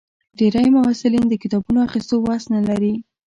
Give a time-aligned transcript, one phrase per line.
[0.37, 2.93] ډېری محصلین د کتابونو اخیستو وس نه لري.